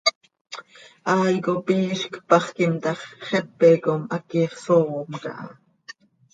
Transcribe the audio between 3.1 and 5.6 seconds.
xepe com haquix soom caha.